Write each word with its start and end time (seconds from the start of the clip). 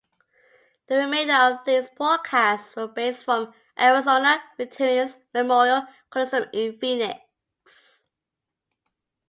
The 0.87 0.97
remainder 0.97 1.35
of 1.35 1.63
these 1.63 1.91
broadcasts 1.91 2.75
were 2.75 2.87
based 2.87 3.23
from 3.23 3.53
Arizona 3.79 4.41
Veterans 4.57 5.15
Memorial 5.31 5.83
Coliseum 6.09 6.45
in 6.53 6.79
Phoenix. 6.79 7.21